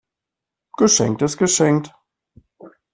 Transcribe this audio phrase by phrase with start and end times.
[0.77, 1.93] Geschenkt ist geschenkt.